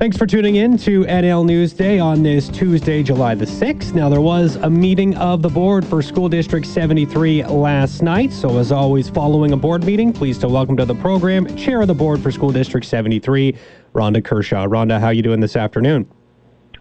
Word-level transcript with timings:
Thanks 0.00 0.16
for 0.16 0.24
tuning 0.24 0.56
in 0.56 0.78
to 0.78 1.02
NL 1.02 1.44
News 1.44 1.74
Day 1.74 1.98
on 1.98 2.22
this 2.22 2.48
Tuesday, 2.48 3.02
July 3.02 3.34
the 3.34 3.44
6th. 3.44 3.92
Now, 3.92 4.08
there 4.08 4.22
was 4.22 4.56
a 4.56 4.70
meeting 4.70 5.14
of 5.18 5.42
the 5.42 5.50
board 5.50 5.84
for 5.84 6.00
School 6.00 6.26
District 6.26 6.64
73 6.66 7.44
last 7.44 8.00
night. 8.00 8.32
So, 8.32 8.56
as 8.56 8.72
always, 8.72 9.10
following 9.10 9.52
a 9.52 9.58
board 9.58 9.84
meeting, 9.84 10.10
pleased 10.10 10.40
to 10.40 10.48
welcome 10.48 10.74
to 10.78 10.86
the 10.86 10.94
program 10.94 11.54
Chair 11.54 11.82
of 11.82 11.88
the 11.88 11.94
Board 11.94 12.22
for 12.22 12.32
School 12.32 12.50
District 12.50 12.86
73, 12.86 13.54
Rhonda 13.94 14.24
Kershaw. 14.24 14.66
Rhonda, 14.66 14.98
how 14.98 15.08
are 15.08 15.12
you 15.12 15.20
doing 15.20 15.38
this 15.38 15.54
afternoon? 15.54 16.10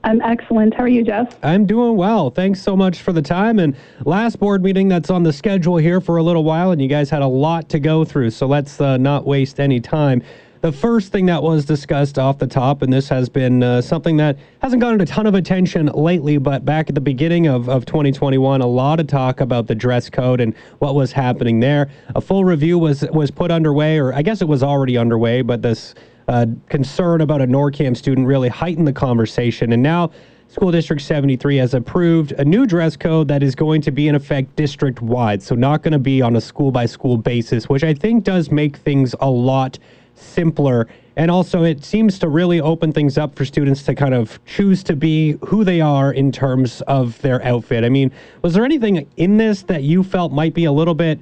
I'm 0.06 0.22
excellent. 0.22 0.74
How 0.74 0.84
are 0.84 0.88
you, 0.88 1.04
Jeff? 1.04 1.38
I'm 1.44 1.66
doing 1.66 1.98
well. 1.98 2.30
Thanks 2.30 2.62
so 2.62 2.78
much 2.78 3.02
for 3.02 3.12
the 3.12 3.22
time. 3.22 3.60
And 3.60 3.76
last 4.06 4.40
board 4.40 4.64
meeting 4.64 4.88
that's 4.88 5.10
on 5.10 5.24
the 5.24 5.34
schedule 5.34 5.76
here 5.76 6.00
for 6.00 6.16
a 6.16 6.24
little 6.24 6.46
while, 6.46 6.72
and 6.72 6.82
you 6.82 6.88
guys 6.88 7.10
had 7.10 7.22
a 7.22 7.28
lot 7.28 7.68
to 7.68 7.80
go 7.80 8.06
through. 8.06 8.30
So 8.30 8.48
let's 8.48 8.80
uh, 8.80 8.96
not 8.96 9.26
waste 9.26 9.60
any 9.60 9.82
time. 9.82 10.24
The 10.62 10.74
first 10.74 11.14
thing 11.14 11.28
that 11.28 11.42
was 11.42 11.64
discussed 11.64 12.20
off 12.20 12.38
the 12.38 12.46
top, 12.46 12.82
and 12.82 12.92
this 12.92 13.08
has 13.08 13.30
been 13.30 13.64
uh, 13.64 13.82
something 13.82 14.18
that 14.18 14.38
hasn't 14.62 14.82
gotten 14.82 15.00
a 15.00 15.06
ton 15.06 15.26
of 15.26 15.34
attention 15.34 15.86
lately, 15.86 16.38
but 16.38 16.66
back 16.66 16.90
at 16.90 16.96
the 16.96 17.02
beginning 17.02 17.48
of, 17.48 17.70
of 17.70 17.86
2021, 17.86 18.60
a 18.60 18.68
lot 18.68 19.00
of 19.00 19.08
talk 19.08 19.40
about 19.40 19.68
the 19.68 19.76
dress 19.76 20.10
code 20.10 20.42
and 20.42 20.54
what 20.80 20.96
was 20.96 21.14
happening 21.14 21.62
there. 21.62 21.90
A 22.14 22.20
full 22.20 22.44
review 22.44 22.78
was 22.78 23.06
was 23.14 23.32
put 23.32 23.52
underway, 23.52 24.00
or 24.00 24.14
I 24.14 24.22
guess 24.22 24.42
it 24.42 24.50
was 24.50 24.62
already 24.62 24.98
underway, 24.98 25.44
but 25.44 25.62
this 25.62 25.96
uh, 26.28 26.46
concern 26.68 27.22
about 27.22 27.42
a 27.42 27.48
NorKam 27.48 27.96
student 27.96 28.28
really 28.28 28.50
heightened 28.50 28.86
the 28.86 28.92
conversation. 28.92 29.72
And 29.72 29.82
now 29.82 30.12
School 30.50 30.72
District 30.72 31.02
73 31.02 31.56
has 31.58 31.74
approved 31.74 32.34
a 32.34 32.44
new 32.44 32.66
dress 32.66 32.98
code 32.98 33.30
that 33.30 33.44
is 33.44 33.56
going 33.56 33.82
to 33.84 33.92
be 33.92 34.08
in 34.08 34.16
effect 34.16 34.56
district 34.56 35.02
wide. 35.02 35.42
So, 35.42 35.56
not 35.56 35.84
going 35.84 35.94
to 35.94 36.00
be 36.00 36.22
on 36.22 36.36
a 36.36 36.42
school 36.42 36.72
by 36.72 36.86
school 36.86 37.18
basis, 37.18 37.70
which 37.70 37.84
I 37.84 37.94
think 37.94 38.24
does 38.24 38.52
make 38.52 38.76
things 38.76 39.16
a 39.22 39.30
lot 39.30 39.80
simpler. 40.20 40.88
And 41.16 41.30
also, 41.30 41.64
it 41.64 41.84
seems 41.84 42.18
to 42.20 42.30
really 42.30 42.62
open 42.62 42.94
things 42.94 43.18
up 43.18 43.36
for 43.36 43.44
students 43.44 43.84
to 43.84 43.96
kind 43.96 44.14
of 44.14 44.40
choose 44.46 44.84
to 44.84 44.96
be 44.96 45.38
who 45.46 45.64
they 45.64 45.82
are 45.82 46.14
in 46.14 46.32
terms 46.32 46.82
of 46.82 47.22
their 47.22 47.44
outfit. 47.44 47.84
I 47.84 47.90
mean, 47.90 48.12
was 48.42 48.54
there 48.54 48.64
anything 48.64 49.10
in 49.18 49.38
this 49.38 49.64
that 49.64 49.84
you 49.84 50.04
felt 50.04 50.32
might 50.32 50.54
be 50.54 50.66
a 50.66 50.72
little 50.72 50.94
bit, 50.94 51.20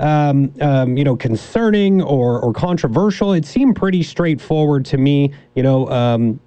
um, 0.00 0.54
um, 0.60 0.96
you 0.96 1.04
know, 1.04 1.16
concerning 1.16 2.00
or, 2.00 2.40
or 2.40 2.52
controversial? 2.52 3.34
It 3.34 3.44
seemed 3.44 3.76
pretty 3.76 4.02
straightforward 4.02 4.86
to 4.86 4.96
me. 4.96 5.32
You 5.54 5.62
know, 5.62 5.90
um, 5.90 6.40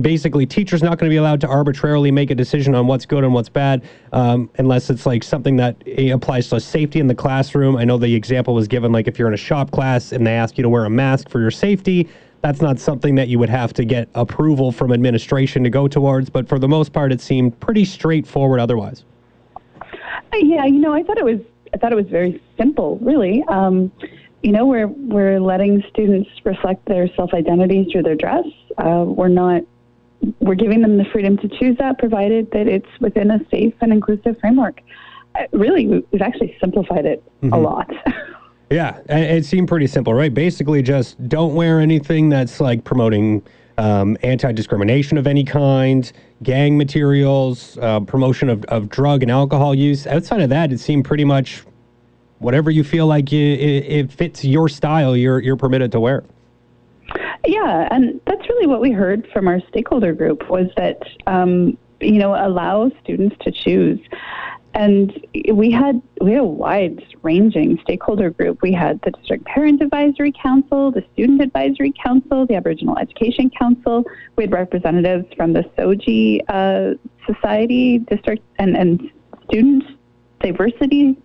basically 0.00 0.46
teachers 0.46 0.82
not 0.82 0.98
going 0.98 1.08
to 1.08 1.12
be 1.12 1.16
allowed 1.16 1.40
to 1.40 1.48
arbitrarily 1.48 2.10
make 2.10 2.30
a 2.30 2.34
decision 2.34 2.74
on 2.74 2.86
what's 2.86 3.06
good 3.06 3.24
and 3.24 3.32
what's 3.32 3.48
bad 3.48 3.82
um, 4.12 4.50
unless 4.58 4.90
it's 4.90 5.06
like 5.06 5.22
something 5.22 5.56
that 5.56 5.76
applies 6.12 6.48
to 6.48 6.60
safety 6.60 7.00
in 7.00 7.06
the 7.06 7.14
classroom. 7.14 7.76
I 7.76 7.84
know 7.84 7.96
the 7.96 8.14
example 8.14 8.54
was 8.54 8.68
given 8.68 8.92
like 8.92 9.08
if 9.08 9.18
you're 9.18 9.28
in 9.28 9.34
a 9.34 9.38
shop 9.38 9.70
class 9.70 10.12
and 10.12 10.26
they 10.26 10.34
ask 10.34 10.58
you 10.58 10.62
to 10.62 10.68
wear 10.68 10.84
a 10.84 10.90
mask 10.90 11.28
for 11.28 11.40
your 11.40 11.50
safety 11.50 12.08
that's 12.40 12.60
not 12.60 12.78
something 12.78 13.16
that 13.16 13.28
you 13.28 13.38
would 13.38 13.48
have 13.48 13.72
to 13.72 13.84
get 13.84 14.08
approval 14.14 14.70
from 14.70 14.92
administration 14.92 15.64
to 15.64 15.70
go 15.70 15.88
towards 15.88 16.30
but 16.30 16.48
for 16.48 16.58
the 16.58 16.68
most 16.68 16.92
part 16.92 17.12
it 17.12 17.20
seemed 17.20 17.58
pretty 17.60 17.84
straightforward 17.84 18.60
otherwise. 18.60 19.04
Yeah 20.32 20.66
you 20.66 20.78
know 20.78 20.92
i 20.92 21.02
thought 21.02 21.18
it 21.18 21.24
was 21.24 21.40
i 21.74 21.78
thought 21.78 21.92
it 21.92 21.96
was 21.96 22.06
very 22.06 22.40
simple 22.56 22.98
really. 23.00 23.42
Um, 23.48 23.90
you 24.42 24.52
know 24.52 24.66
we're 24.66 24.86
we're 24.86 25.40
letting 25.40 25.82
students 25.90 26.30
reflect 26.44 26.86
their 26.86 27.08
self 27.16 27.34
identity 27.34 27.88
through 27.90 28.04
their 28.04 28.14
dress. 28.14 28.44
Uh, 28.76 29.04
we're 29.06 29.28
not 29.28 29.62
we're 30.40 30.54
giving 30.54 30.82
them 30.82 30.98
the 30.98 31.04
freedom 31.04 31.36
to 31.38 31.48
choose 31.48 31.76
that, 31.78 31.98
provided 31.98 32.50
that 32.52 32.66
it's 32.66 32.88
within 33.00 33.30
a 33.30 33.40
safe 33.50 33.74
and 33.80 33.92
inclusive 33.92 34.38
framework. 34.40 34.80
Uh, 35.34 35.44
really, 35.52 35.86
we've 36.10 36.22
actually 36.22 36.56
simplified 36.60 37.06
it 37.06 37.22
mm-hmm. 37.42 37.52
a 37.52 37.58
lot. 37.58 37.90
yeah, 38.70 39.00
it 39.08 39.44
seemed 39.44 39.68
pretty 39.68 39.86
simple, 39.86 40.14
right? 40.14 40.32
Basically, 40.32 40.82
just 40.82 41.28
don't 41.28 41.54
wear 41.54 41.80
anything 41.80 42.28
that's 42.28 42.60
like 42.60 42.84
promoting 42.84 43.42
um, 43.78 44.16
anti 44.22 44.52
discrimination 44.52 45.18
of 45.18 45.26
any 45.26 45.44
kind, 45.44 46.10
gang 46.42 46.76
materials, 46.76 47.78
uh, 47.78 48.00
promotion 48.00 48.48
of, 48.48 48.64
of 48.64 48.88
drug 48.88 49.22
and 49.22 49.30
alcohol 49.30 49.74
use. 49.74 50.06
Outside 50.06 50.40
of 50.40 50.50
that, 50.50 50.72
it 50.72 50.80
seemed 50.80 51.04
pretty 51.04 51.24
much 51.24 51.62
whatever 52.38 52.70
you 52.70 52.84
feel 52.84 53.06
like 53.06 53.32
you, 53.32 53.54
it, 53.54 53.84
it 53.86 54.12
fits 54.12 54.44
your 54.44 54.68
style, 54.68 55.16
you're, 55.16 55.40
you're 55.40 55.56
permitted 55.56 55.92
to 55.92 56.00
wear. 56.00 56.24
Yeah, 57.46 57.88
and 57.90 58.20
that's 58.26 58.48
really 58.48 58.66
what 58.66 58.80
we 58.80 58.90
heard 58.90 59.28
from 59.32 59.48
our 59.48 59.60
stakeholder 59.68 60.12
group 60.12 60.48
was 60.50 60.68
that 60.76 61.02
um, 61.26 61.78
you 62.00 62.18
know 62.18 62.34
allow 62.34 62.90
students 63.02 63.36
to 63.40 63.52
choose. 63.52 64.00
And 64.74 65.26
we 65.52 65.70
had 65.70 66.00
we 66.20 66.32
had 66.32 66.40
a 66.40 66.44
wide 66.44 67.02
ranging 67.22 67.78
stakeholder 67.82 68.30
group. 68.30 68.60
We 68.62 68.72
had 68.72 69.00
the 69.02 69.12
district 69.12 69.44
parent 69.46 69.82
advisory 69.82 70.32
council, 70.32 70.90
the 70.90 71.04
student 71.14 71.40
advisory 71.40 71.92
council, 72.04 72.46
the 72.46 72.54
Aboriginal 72.54 72.98
Education 72.98 73.50
Council. 73.50 74.04
We 74.36 74.44
had 74.44 74.52
representatives 74.52 75.26
from 75.36 75.52
the 75.52 75.62
SOGI 75.76 76.40
uh, 76.48 76.94
Society 77.26 77.98
district 77.98 78.44
and 78.58 78.76
and 78.76 79.10
student 79.46 79.84
diversity 80.40 81.16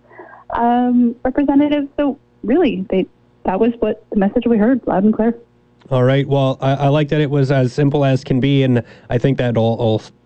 um, 0.54 1.14
representatives. 1.24 1.88
So 1.96 2.18
really, 2.42 2.86
they 2.90 3.06
that 3.44 3.60
was 3.60 3.72
what 3.80 4.04
the 4.10 4.16
message 4.16 4.46
we 4.46 4.56
heard 4.56 4.84
loud 4.86 5.04
and 5.04 5.14
clear. 5.14 5.38
All 5.90 6.02
right. 6.02 6.26
Well, 6.26 6.56
I, 6.60 6.74
I, 6.74 6.88
like 6.88 7.08
that 7.10 7.20
it 7.20 7.30
was 7.30 7.52
as 7.52 7.72
simple 7.72 8.04
as 8.04 8.24
can 8.24 8.40
be, 8.40 8.62
and 8.62 8.82
I 9.10 9.18
think 9.18 9.36
that'll 9.36 9.62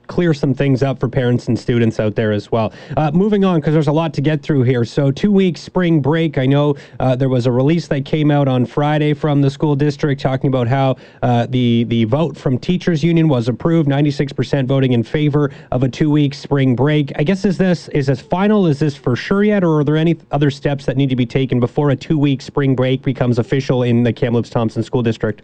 clear 0.09 0.35
some 0.35 0.55
things 0.55 0.83
up 0.83 0.99
for 0.99 1.09
parents 1.09 1.49
and 1.49 1.59
students 1.59 2.01
out 2.01 2.15
there 2.15 2.33
as 2.33 2.51
well. 2.51 2.73
Uh, 2.97 3.11
moving 3.13 3.45
on, 3.45 3.61
because 3.61 3.73
there's 3.73 3.89
a 3.89 3.93
lot 3.93 4.13
to 4.15 4.21
get 4.21 4.43
through 4.43 4.63
here. 4.63 4.85
So, 4.85 5.11
two 5.11 5.31
weeks 5.31 5.61
spring 5.61 6.01
break. 6.01 6.39
I 6.39 6.47
know 6.47 6.75
uh, 6.99 7.15
there 7.15 7.29
was 7.29 7.47
a 7.47 7.53
release 7.53 7.87
that 7.89 8.05
came 8.05 8.31
out 8.31 8.49
on 8.49 8.67
Friday 8.67 9.15
from 9.15 9.41
the 9.41 9.51
school 9.51 9.77
district 9.77 10.21
talking 10.21 10.49
about 10.49 10.67
how 10.67 10.97
uh, 11.23 11.47
the 11.49 11.85
the 11.85 12.05
vote 12.05 12.37
from 12.37 12.59
teachers 12.59 13.05
union 13.05 13.29
was 13.29 13.49
approved. 13.49 13.89
96% 13.89 14.67
voting 14.67 14.93
in 14.93 15.03
favor 15.03 15.53
of 15.71 15.83
a 15.83 15.89
two 15.89 16.11
week 16.11 16.35
spring 16.35 16.75
break. 16.75 17.13
I 17.17 17.23
guess 17.23 17.45
is 17.45 17.59
this 17.59 17.89
is 17.89 18.07
this 18.07 18.21
final? 18.21 18.67
Is 18.67 18.79
this 18.79 18.97
for 18.97 19.15
sure 19.15 19.45
yet, 19.45 19.63
or 19.63 19.81
are 19.81 19.85
there 19.85 19.97
any 19.97 20.19
other 20.31 20.51
steps 20.51 20.87
that 20.87 20.97
need 20.97 21.11
to 21.11 21.17
be 21.17 21.27
taken 21.27 21.61
before 21.61 21.91
a 21.91 21.97
two 21.97 22.19
week 22.19 22.43
spring 22.43 22.75
break 22.75 23.03
becomes 23.03 23.39
official 23.39 23.83
in 23.83 24.03
the 24.03 24.13
Kamloops 24.13 24.51
Thompson 24.51 24.83
School 24.83 25.03
District? 25.03 25.43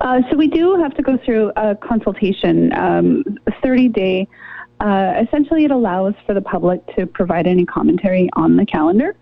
Uh, 0.00 0.20
so 0.30 0.36
we 0.36 0.48
do 0.48 0.76
have 0.76 0.94
to 0.94 1.02
go 1.02 1.18
through 1.24 1.52
a 1.56 1.76
consultation, 1.76 2.72
um, 2.74 3.24
30 3.62 3.88
day. 3.88 4.28
Uh, 4.80 5.22
essentially, 5.22 5.64
it 5.64 5.70
allows 5.70 6.14
for 6.24 6.32
the 6.32 6.40
public 6.40 6.80
to 6.96 7.06
provide 7.06 7.46
any 7.46 7.66
commentary 7.66 8.30
on 8.32 8.56
the 8.56 8.64
calendar. 8.64 9.14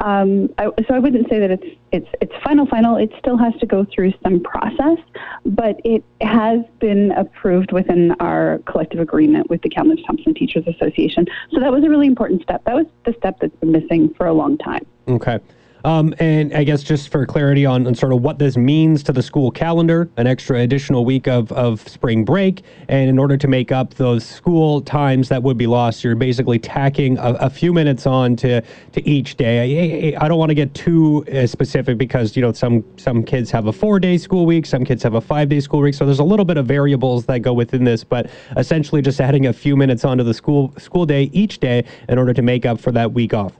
Um, 0.00 0.48
I, 0.56 0.66
so 0.88 0.94
I 0.94 0.98
wouldn't 0.98 1.28
say 1.28 1.40
that 1.40 1.50
it's 1.50 1.66
it's 1.92 2.06
it's 2.20 2.32
final 2.44 2.64
final. 2.66 2.96
It 2.96 3.12
still 3.18 3.36
has 3.36 3.52
to 3.60 3.66
go 3.66 3.84
through 3.92 4.12
some 4.22 4.40
process, 4.40 4.98
but 5.44 5.80
it 5.84 6.04
has 6.20 6.60
been 6.78 7.10
approved 7.12 7.72
within 7.72 8.12
our 8.20 8.60
collective 8.66 9.00
agreement 9.00 9.50
with 9.50 9.62
the 9.62 9.68
Kamloops 9.68 10.02
Thompson 10.06 10.32
Teachers 10.32 10.64
Association. 10.66 11.26
So 11.52 11.60
that 11.60 11.72
was 11.72 11.84
a 11.84 11.90
really 11.90 12.06
important 12.06 12.42
step. 12.42 12.64
That 12.64 12.76
was 12.76 12.86
the 13.04 13.12
step 13.18 13.38
that's 13.40 13.54
been 13.56 13.72
missing 13.72 14.14
for 14.14 14.26
a 14.26 14.32
long 14.32 14.56
time. 14.58 14.86
Okay. 15.08 15.40
Um, 15.84 16.14
and 16.18 16.52
I 16.54 16.64
guess 16.64 16.82
just 16.82 17.10
for 17.10 17.24
clarity 17.26 17.64
on, 17.64 17.86
on, 17.86 17.94
sort 17.94 18.12
of 18.12 18.22
what 18.22 18.38
this 18.38 18.56
means 18.56 19.02
to 19.04 19.12
the 19.12 19.22
school 19.22 19.50
calendar, 19.50 20.10
an 20.16 20.26
extra 20.26 20.60
additional 20.60 21.04
week 21.04 21.26
of, 21.26 21.50
of 21.52 21.86
spring 21.88 22.24
break. 22.24 22.62
And 22.88 23.08
in 23.08 23.18
order 23.18 23.36
to 23.36 23.48
make 23.48 23.72
up 23.72 23.94
those 23.94 24.24
school 24.24 24.80
times 24.82 25.28
that 25.28 25.42
would 25.42 25.56
be 25.56 25.66
lost, 25.66 26.04
you're 26.04 26.14
basically 26.14 26.58
tacking 26.58 27.18
a, 27.18 27.32
a 27.34 27.50
few 27.50 27.72
minutes 27.72 28.06
on 28.06 28.36
to, 28.36 28.60
to 28.92 29.08
each 29.08 29.36
day. 29.36 30.14
I, 30.14 30.24
I 30.24 30.28
don't 30.28 30.38
want 30.38 30.50
to 30.50 30.54
get 30.54 30.74
too 30.74 31.24
uh, 31.32 31.46
specific 31.46 31.98
because, 31.98 32.36
you 32.36 32.42
know, 32.42 32.52
some, 32.52 32.84
some 32.96 33.22
kids 33.22 33.50
have 33.50 33.66
a 33.66 33.72
four 33.72 33.98
day 33.98 34.18
school 34.18 34.46
week, 34.46 34.66
some 34.66 34.84
kids 34.84 35.02
have 35.02 35.14
a 35.14 35.20
five 35.20 35.48
day 35.48 35.60
school 35.60 35.80
week. 35.80 35.94
So 35.94 36.04
there's 36.04 36.18
a 36.18 36.24
little 36.24 36.44
bit 36.44 36.56
of 36.56 36.66
variables 36.66 37.26
that 37.26 37.40
go 37.40 37.52
within 37.52 37.84
this, 37.84 38.04
but 38.04 38.30
essentially 38.56 39.02
just 39.02 39.20
adding 39.20 39.46
a 39.46 39.52
few 39.52 39.76
minutes 39.76 40.04
onto 40.04 40.24
the 40.24 40.34
school, 40.34 40.74
school 40.78 41.06
day 41.06 41.30
each 41.32 41.58
day 41.58 41.84
in 42.08 42.18
order 42.18 42.34
to 42.34 42.42
make 42.42 42.66
up 42.66 42.80
for 42.80 42.92
that 42.92 43.12
week 43.12 43.34
off. 43.34 43.52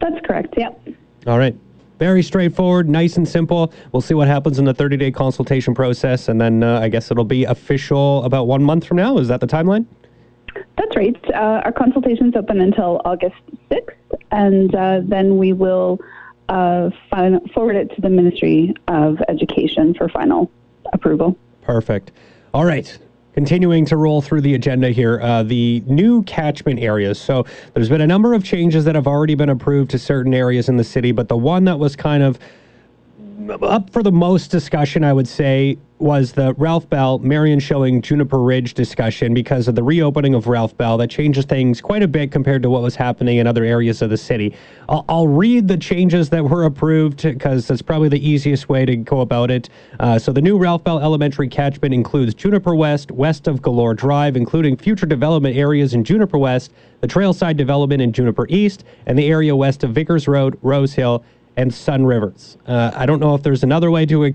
That's 0.00 0.20
correct. 0.26 0.54
Yep. 0.56 0.88
All 1.26 1.38
right. 1.38 1.56
Very 1.98 2.22
straightforward, 2.22 2.88
nice 2.88 3.16
and 3.16 3.26
simple. 3.26 3.72
We'll 3.92 4.02
see 4.02 4.14
what 4.14 4.26
happens 4.26 4.58
in 4.58 4.64
the 4.64 4.74
30 4.74 4.96
day 4.96 5.10
consultation 5.10 5.74
process, 5.74 6.28
and 6.28 6.40
then 6.40 6.62
uh, 6.62 6.80
I 6.80 6.88
guess 6.88 7.10
it'll 7.10 7.24
be 7.24 7.44
official 7.44 8.24
about 8.24 8.46
one 8.46 8.62
month 8.62 8.84
from 8.84 8.96
now. 8.96 9.18
Is 9.18 9.28
that 9.28 9.40
the 9.40 9.46
timeline? 9.46 9.86
That's 10.76 10.96
right. 10.96 11.16
Uh, 11.32 11.62
our 11.64 11.72
consultation's 11.72 12.34
open 12.36 12.60
until 12.60 13.00
August 13.04 13.36
6th, 13.70 13.94
and 14.32 14.74
uh, 14.74 15.00
then 15.04 15.38
we 15.38 15.52
will 15.52 16.00
uh, 16.48 16.90
forward 17.54 17.76
it 17.76 17.94
to 17.94 18.00
the 18.00 18.10
Ministry 18.10 18.74
of 18.88 19.18
Education 19.28 19.94
for 19.94 20.08
final 20.08 20.50
approval. 20.92 21.38
Perfect. 21.62 22.12
All 22.52 22.64
right. 22.64 22.98
Continuing 23.34 23.84
to 23.86 23.96
roll 23.96 24.22
through 24.22 24.42
the 24.42 24.54
agenda 24.54 24.90
here, 24.90 25.20
uh, 25.20 25.42
the 25.42 25.82
new 25.86 26.22
catchment 26.22 26.78
areas. 26.78 27.20
So 27.20 27.44
there's 27.74 27.88
been 27.88 28.00
a 28.00 28.06
number 28.06 28.32
of 28.32 28.44
changes 28.44 28.84
that 28.84 28.94
have 28.94 29.08
already 29.08 29.34
been 29.34 29.48
approved 29.48 29.90
to 29.90 29.98
certain 29.98 30.32
areas 30.32 30.68
in 30.68 30.76
the 30.76 30.84
city, 30.84 31.10
but 31.10 31.26
the 31.26 31.36
one 31.36 31.64
that 31.64 31.76
was 31.76 31.96
kind 31.96 32.22
of 32.22 32.38
up 33.60 33.90
for 33.90 34.04
the 34.04 34.12
most 34.12 34.52
discussion, 34.52 35.02
I 35.02 35.12
would 35.12 35.26
say, 35.26 35.76
was 36.04 36.32
the 36.32 36.52
Ralph 36.58 36.86
Bell, 36.90 37.18
Marion 37.20 37.58
Schilling 37.58 38.02
Juniper 38.02 38.42
Ridge 38.42 38.74
discussion 38.74 39.32
because 39.32 39.68
of 39.68 39.74
the 39.74 39.82
reopening 39.82 40.34
of 40.34 40.46
Ralph 40.46 40.76
Bell. 40.76 40.98
That 40.98 41.08
changes 41.08 41.46
things 41.46 41.80
quite 41.80 42.02
a 42.02 42.06
bit 42.06 42.30
compared 42.30 42.62
to 42.64 42.68
what 42.68 42.82
was 42.82 42.94
happening 42.94 43.38
in 43.38 43.46
other 43.46 43.64
areas 43.64 44.02
of 44.02 44.10
the 44.10 44.18
city. 44.18 44.54
I'll, 44.86 45.06
I'll 45.08 45.26
read 45.26 45.66
the 45.66 45.78
changes 45.78 46.28
that 46.28 46.44
were 46.44 46.64
approved 46.64 47.22
because 47.22 47.66
that's 47.66 47.80
probably 47.80 48.10
the 48.10 48.20
easiest 48.20 48.68
way 48.68 48.84
to 48.84 48.96
go 48.96 49.22
about 49.22 49.50
it. 49.50 49.70
Uh, 49.98 50.18
so 50.18 50.30
the 50.30 50.42
new 50.42 50.58
Ralph 50.58 50.84
Bell 50.84 50.98
Elementary 50.98 51.48
catchment 51.48 51.94
includes 51.94 52.34
Juniper 52.34 52.74
West, 52.74 53.10
west 53.10 53.48
of 53.48 53.62
Galore 53.62 53.94
Drive, 53.94 54.36
including 54.36 54.76
future 54.76 55.06
development 55.06 55.56
areas 55.56 55.94
in 55.94 56.04
Juniper 56.04 56.36
West, 56.36 56.70
the 57.00 57.08
Trailside 57.08 57.56
development 57.56 58.02
in 58.02 58.12
Juniper 58.12 58.46
East, 58.50 58.84
and 59.06 59.18
the 59.18 59.28
area 59.28 59.56
west 59.56 59.82
of 59.82 59.94
Vicars 59.94 60.28
Road, 60.28 60.58
Rose 60.60 60.92
Hill, 60.92 61.24
and 61.56 61.72
Sun 61.72 62.04
Rivers. 62.04 62.58
Uh, 62.66 62.90
I 62.94 63.06
don't 63.06 63.20
know 63.20 63.34
if 63.34 63.42
there's 63.42 63.62
another 63.62 63.90
way 63.90 64.04
to 64.04 64.34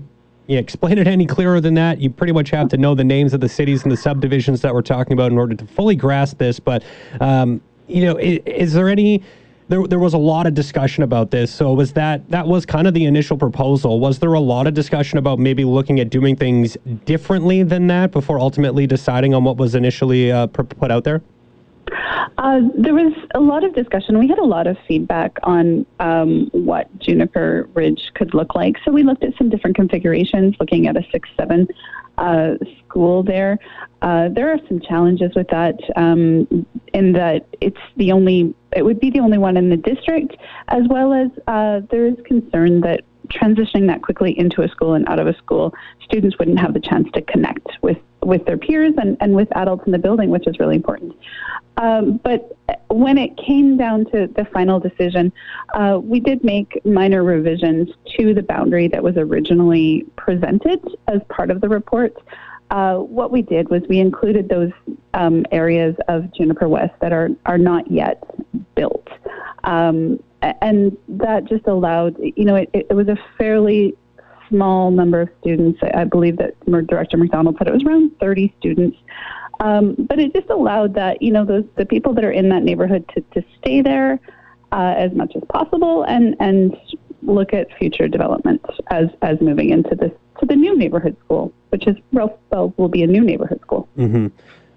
you 0.50 0.58
explain 0.58 0.98
it 0.98 1.06
any 1.06 1.26
clearer 1.26 1.60
than 1.60 1.74
that. 1.74 2.00
You 2.00 2.10
pretty 2.10 2.32
much 2.32 2.50
have 2.50 2.68
to 2.70 2.76
know 2.76 2.96
the 2.96 3.04
names 3.04 3.32
of 3.32 3.40
the 3.40 3.48
cities 3.48 3.84
and 3.84 3.92
the 3.92 3.96
subdivisions 3.96 4.60
that 4.62 4.74
we're 4.74 4.82
talking 4.82 5.12
about 5.12 5.30
in 5.30 5.38
order 5.38 5.54
to 5.54 5.64
fully 5.64 5.94
grasp 5.94 6.38
this. 6.38 6.58
But 6.58 6.82
um, 7.20 7.60
you 7.86 8.04
know, 8.04 8.16
is, 8.16 8.40
is, 8.46 8.72
there 8.72 8.88
any? 8.88 9.22
There, 9.68 9.86
there 9.86 10.00
was 10.00 10.14
a 10.14 10.18
lot 10.18 10.48
of 10.48 10.54
discussion 10.54 11.04
about 11.04 11.30
this. 11.30 11.54
So 11.54 11.72
was 11.72 11.92
that 11.92 12.28
that 12.30 12.48
was 12.48 12.66
kind 12.66 12.88
of 12.88 12.94
the 12.94 13.04
initial 13.04 13.38
proposal? 13.38 14.00
Was 14.00 14.18
there 14.18 14.32
a 14.32 14.40
lot 14.40 14.66
of 14.66 14.74
discussion 14.74 15.18
about 15.18 15.38
maybe 15.38 15.64
looking 15.64 16.00
at 16.00 16.10
doing 16.10 16.34
things 16.34 16.76
differently 17.04 17.62
than 17.62 17.86
that 17.86 18.10
before 18.10 18.40
ultimately 18.40 18.88
deciding 18.88 19.34
on 19.34 19.44
what 19.44 19.56
was 19.56 19.76
initially 19.76 20.32
uh, 20.32 20.48
put 20.48 20.90
out 20.90 21.04
there? 21.04 21.22
Uh, 22.38 22.60
there 22.76 22.94
was 22.94 23.12
a 23.34 23.40
lot 23.40 23.64
of 23.64 23.74
discussion. 23.74 24.18
We 24.18 24.28
had 24.28 24.38
a 24.38 24.44
lot 24.44 24.66
of 24.66 24.76
feedback 24.86 25.36
on 25.42 25.86
um, 25.98 26.48
what 26.52 26.86
Juniper 26.98 27.68
Ridge 27.74 28.10
could 28.14 28.34
look 28.34 28.54
like. 28.54 28.76
So 28.84 28.90
we 28.90 29.02
looked 29.02 29.24
at 29.24 29.36
some 29.36 29.50
different 29.50 29.76
configurations, 29.76 30.54
looking 30.60 30.86
at 30.86 30.96
a 30.96 31.02
6 31.10 31.28
7 31.36 31.68
uh, 32.18 32.54
school 32.84 33.22
there. 33.22 33.58
Uh, 34.02 34.28
there 34.30 34.50
are 34.50 34.58
some 34.68 34.80
challenges 34.80 35.32
with 35.34 35.48
that 35.48 35.78
um, 35.96 36.66
in 36.92 37.12
that 37.12 37.46
it's 37.60 37.80
the 37.96 38.12
only, 38.12 38.54
it 38.76 38.84
would 38.84 39.00
be 39.00 39.10
the 39.10 39.20
only 39.20 39.38
one 39.38 39.56
in 39.56 39.70
the 39.70 39.76
district, 39.76 40.36
as 40.68 40.82
well 40.88 41.12
as 41.12 41.28
uh, 41.46 41.80
there 41.90 42.06
is 42.06 42.14
concern 42.24 42.80
that 42.80 43.00
transitioning 43.28 43.86
that 43.86 44.02
quickly 44.02 44.36
into 44.38 44.62
a 44.62 44.68
school 44.68 44.94
and 44.94 45.08
out 45.08 45.18
of 45.18 45.26
a 45.26 45.36
school, 45.36 45.72
students 46.02 46.38
wouldn't 46.38 46.58
have 46.58 46.74
the 46.74 46.80
chance 46.80 47.08
to 47.12 47.22
connect 47.22 47.68
with 47.82 47.98
with 48.22 48.44
their 48.44 48.58
peers 48.58 48.92
and, 48.98 49.16
and 49.20 49.34
with 49.34 49.48
adults 49.56 49.84
in 49.86 49.92
the 49.92 49.98
building, 49.98 50.30
which 50.30 50.46
is 50.46 50.58
really 50.58 50.76
important. 50.76 51.14
Um, 51.76 52.20
but 52.22 52.56
when 52.88 53.16
it 53.16 53.36
came 53.36 53.76
down 53.76 54.04
to 54.06 54.26
the 54.36 54.44
final 54.52 54.78
decision, 54.78 55.32
uh, 55.72 55.98
we 56.02 56.20
did 56.20 56.44
make 56.44 56.84
minor 56.84 57.24
revisions 57.24 57.88
to 58.18 58.34
the 58.34 58.42
boundary 58.42 58.88
that 58.88 59.02
was 59.02 59.16
originally 59.16 60.06
presented 60.16 60.80
as 61.08 61.20
part 61.28 61.50
of 61.50 61.60
the 61.60 61.68
report. 61.68 62.14
Uh, 62.70 62.96
what 62.96 63.32
we 63.32 63.42
did 63.42 63.68
was 63.68 63.82
we 63.88 63.98
included 63.98 64.48
those 64.48 64.70
um, 65.14 65.44
areas 65.50 65.96
of 66.08 66.32
Juniper 66.34 66.68
West 66.68 66.92
that 67.00 67.12
are, 67.12 67.30
are 67.46 67.58
not 67.58 67.90
yet 67.90 68.22
built. 68.74 69.08
Um, 69.64 70.22
and 70.42 70.96
that 71.08 71.44
just 71.44 71.66
allowed, 71.66 72.16
you 72.18 72.44
know, 72.44 72.56
it, 72.56 72.70
it 72.72 72.94
was 72.94 73.08
a 73.08 73.16
fairly 73.36 73.96
small 74.50 74.90
number 74.90 75.22
of 75.22 75.30
students. 75.40 75.80
I 75.94 76.04
believe 76.04 76.36
that 76.36 76.54
Director 76.66 77.16
McDonald 77.16 77.56
said 77.58 77.68
it 77.68 77.72
was 77.72 77.84
around 77.84 78.12
30 78.20 78.54
students. 78.58 78.98
Um, 79.60 79.94
but 79.98 80.18
it 80.18 80.34
just 80.34 80.50
allowed 80.50 80.94
that, 80.94 81.22
you 81.22 81.32
know, 81.32 81.44
those 81.44 81.64
the 81.76 81.86
people 81.86 82.14
that 82.14 82.24
are 82.24 82.32
in 82.32 82.48
that 82.48 82.62
neighborhood 82.62 83.08
to, 83.14 83.20
to 83.40 83.46
stay 83.58 83.82
there 83.82 84.18
uh, 84.72 84.94
as 84.96 85.12
much 85.12 85.32
as 85.36 85.42
possible 85.48 86.04
and, 86.04 86.36
and 86.40 86.76
look 87.22 87.52
at 87.52 87.66
future 87.78 88.08
development 88.08 88.64
as, 88.90 89.08
as 89.22 89.40
moving 89.40 89.70
into 89.70 89.94
this 89.94 90.12
to 90.40 90.46
the 90.46 90.56
new 90.56 90.76
neighborhood 90.76 91.16
school, 91.24 91.52
which 91.68 91.86
is 91.86 91.96
Ralph 92.12 92.32
will 92.50 92.88
be 92.88 93.02
a 93.02 93.06
new 93.06 93.22
neighborhood 93.22 93.60
school. 93.60 93.88
Mm-hmm. 93.98 94.28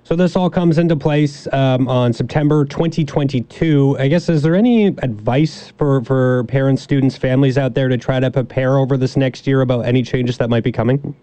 So 0.06 0.18
this 0.18 0.36
all 0.36 0.50
comes 0.50 0.80
into 0.80 0.98
place 0.98 1.48
um, 1.54 1.88
on 1.88 2.12
September 2.12 2.66
2022. 2.66 3.96
I 3.98 4.10
guess 4.10 4.28
is 4.28 4.42
there 4.42 4.54
any 4.54 4.88
advice 4.88 5.72
for 5.78 6.04
for 6.04 6.44
parents, 6.46 6.82
students, 6.82 7.16
families 7.16 7.58
out 7.58 7.74
there 7.74 7.88
to 7.88 7.98
try 7.98 8.20
to 8.20 8.30
prepare 8.30 8.78
over 8.78 8.98
this 8.98 9.16
next 9.16 9.48
year 9.48 9.62
about 9.62 9.86
any 9.86 10.04
changes 10.04 10.38
that 10.40 10.50
might 10.50 10.64
be 10.64 10.74
coming? 10.74 11.16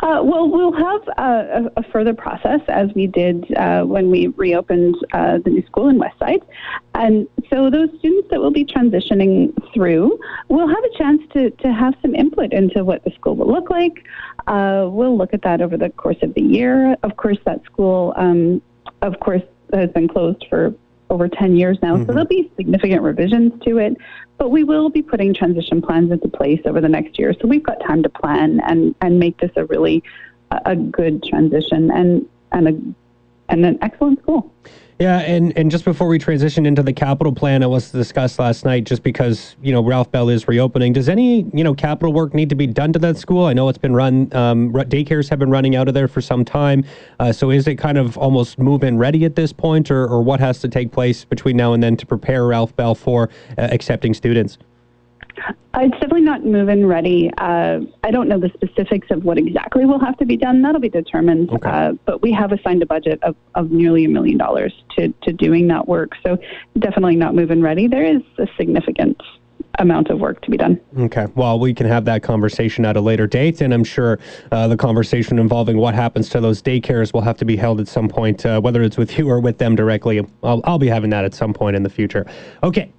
Uh, 0.00 0.20
well, 0.22 0.48
we'll 0.48 0.72
have 0.72 1.08
a, 1.16 1.70
a, 1.76 1.82
further 1.84 2.12
process 2.12 2.60
as 2.68 2.90
we 2.94 3.06
did 3.06 3.50
uh, 3.56 3.82
when 3.82 4.10
we 4.10 4.26
reopened 4.28 4.94
uh, 5.12 5.38
the 5.38 5.50
new 5.50 5.64
school 5.66 5.88
in 5.88 5.98
Westside. 5.98 6.42
And 6.94 7.26
so 7.50 7.70
those 7.70 7.88
students 7.98 8.28
that 8.30 8.38
will 8.40 8.50
be 8.50 8.64
transitioning 8.64 9.54
through 9.72 10.18
will 10.48 10.68
have 10.68 10.84
a 10.84 10.98
chance 10.98 11.22
to, 11.32 11.50
to 11.50 11.72
have 11.72 11.94
some 12.02 12.14
input 12.14 12.52
into 12.52 12.84
what 12.84 13.04
the 13.04 13.10
school 13.12 13.36
will 13.36 13.50
look 13.50 13.70
like. 13.70 14.04
Uh, 14.46 14.86
we'll 14.90 15.16
look 15.16 15.32
at 15.32 15.42
that 15.42 15.62
over 15.62 15.78
the 15.78 15.88
course 15.88 16.18
of 16.22 16.34
the 16.34 16.42
year. 16.42 16.96
Of 17.02 17.16
course, 17.16 17.38
that 17.46 17.64
school, 17.64 18.12
um, 18.16 18.60
of 19.00 19.18
course, 19.20 19.42
has 19.72 19.90
been 19.90 20.08
closed 20.08 20.44
for 20.50 20.74
over 21.10 21.28
10 21.28 21.56
years 21.56 21.78
now, 21.82 21.94
mm-hmm. 21.94 22.06
so 22.06 22.12
there'll 22.12 22.26
be 22.26 22.50
significant 22.56 23.02
revisions 23.02 23.52
to 23.64 23.78
it. 23.78 23.96
But 24.38 24.50
we 24.50 24.64
will 24.64 24.90
be 24.90 25.02
putting 25.02 25.32
transition 25.32 25.80
plans 25.80 26.10
into 26.10 26.28
place 26.28 26.60
over 26.66 26.80
the 26.80 26.88
next 26.88 27.18
year, 27.18 27.34
so 27.40 27.48
we've 27.48 27.62
got 27.62 27.80
time 27.80 28.02
to 28.02 28.08
plan 28.08 28.60
and, 28.66 28.94
and 29.00 29.18
make 29.18 29.38
this 29.38 29.50
a 29.56 29.64
really 29.66 30.02
a 30.64 30.76
good 30.76 31.22
transition 31.24 31.90
and 31.90 32.28
and 32.52 32.68
a 32.68 32.72
and 33.48 33.64
an 33.64 33.78
excellent 33.82 34.20
school. 34.20 34.52
Yeah, 34.98 35.18
and, 35.18 35.52
and 35.58 35.70
just 35.70 35.84
before 35.84 36.08
we 36.08 36.18
transition 36.18 36.64
into 36.64 36.82
the 36.82 36.92
capital 36.92 37.30
plan 37.30 37.60
that 37.60 37.68
was 37.68 37.90
discussed 37.90 38.38
last 38.38 38.64
night, 38.64 38.84
just 38.84 39.02
because 39.02 39.54
you 39.62 39.70
know 39.70 39.82
Ralph 39.82 40.10
Bell 40.10 40.30
is 40.30 40.48
reopening, 40.48 40.94
does 40.94 41.10
any 41.10 41.42
you 41.52 41.62
know 41.62 41.74
capital 41.74 42.14
work 42.14 42.32
need 42.32 42.48
to 42.48 42.54
be 42.54 42.66
done 42.66 42.94
to 42.94 42.98
that 43.00 43.18
school? 43.18 43.44
I 43.44 43.52
know 43.52 43.68
it's 43.68 43.76
been 43.76 43.94
run, 43.94 44.34
um, 44.34 44.72
daycares 44.72 45.28
have 45.28 45.38
been 45.38 45.50
running 45.50 45.76
out 45.76 45.86
of 45.88 45.92
there 45.92 46.08
for 46.08 46.22
some 46.22 46.46
time. 46.46 46.82
Uh, 47.20 47.30
so 47.30 47.50
is 47.50 47.68
it 47.68 47.74
kind 47.74 47.98
of 47.98 48.16
almost 48.16 48.58
move-in 48.58 48.96
ready 48.96 49.26
at 49.26 49.36
this 49.36 49.52
point, 49.52 49.90
or, 49.90 50.06
or 50.06 50.22
what 50.22 50.40
has 50.40 50.60
to 50.60 50.68
take 50.68 50.92
place 50.92 51.26
between 51.26 51.58
now 51.58 51.74
and 51.74 51.82
then 51.82 51.94
to 51.98 52.06
prepare 52.06 52.46
Ralph 52.46 52.74
Bell 52.74 52.94
for 52.94 53.28
uh, 53.58 53.68
accepting 53.70 54.14
students? 54.14 54.56
It's 55.78 55.92
definitely 55.92 56.22
not 56.22 56.44
move-in 56.44 56.86
ready. 56.86 57.30
Uh, 57.38 57.80
I 58.02 58.10
don't 58.10 58.28
know 58.28 58.40
the 58.40 58.50
specifics 58.54 59.08
of 59.10 59.24
what 59.24 59.36
exactly 59.36 59.84
will 59.84 60.00
have 60.00 60.16
to 60.18 60.24
be 60.24 60.36
done. 60.36 60.62
That'll 60.62 60.80
be 60.80 60.88
determined. 60.88 61.50
Okay. 61.50 61.68
Uh, 61.68 61.92
but 62.06 62.22
we 62.22 62.32
have 62.32 62.52
assigned 62.52 62.82
a 62.82 62.86
budget 62.86 63.22
of, 63.22 63.36
of 63.54 63.70
nearly 63.70 64.06
a 64.06 64.08
million 64.08 64.38
dollars 64.38 64.72
to, 64.96 65.12
to 65.22 65.32
doing 65.32 65.68
that 65.68 65.86
work. 65.86 66.12
So 66.24 66.38
definitely 66.78 67.16
not 67.16 67.34
move-in 67.34 67.62
ready. 67.62 67.88
There 67.88 68.04
is 68.04 68.22
a 68.38 68.46
significant 68.56 69.20
amount 69.78 70.08
of 70.08 70.18
work 70.18 70.40
to 70.42 70.50
be 70.50 70.56
done. 70.56 70.80
Okay. 70.98 71.26
Well, 71.34 71.58
we 71.58 71.74
can 71.74 71.86
have 71.86 72.04
that 72.06 72.22
conversation 72.22 72.84
at 72.84 72.96
a 72.96 73.00
later 73.00 73.26
date, 73.26 73.60
and 73.60 73.74
I'm 73.74 73.84
sure 73.84 74.18
uh, 74.52 74.68
the 74.68 74.76
conversation 74.76 75.38
involving 75.38 75.76
what 75.76 75.94
happens 75.94 76.28
to 76.30 76.40
those 76.40 76.62
daycares 76.62 77.12
will 77.12 77.20
have 77.20 77.36
to 77.38 77.44
be 77.44 77.56
held 77.56 77.80
at 77.80 77.88
some 77.88 78.08
point, 78.08 78.46
uh, 78.46 78.60
whether 78.60 78.82
it's 78.82 78.96
with 78.96 79.18
you 79.18 79.28
or 79.28 79.40
with 79.40 79.58
them 79.58 79.74
directly. 79.74 80.26
I'll, 80.42 80.62
I'll, 80.64 80.78
be 80.78 80.88
having 80.88 81.10
that 81.10 81.24
at 81.24 81.34
some 81.34 81.52
point 81.52 81.76
in 81.76 81.82
the 81.82 81.90
future. 81.90 82.26
Okay. 82.62 82.90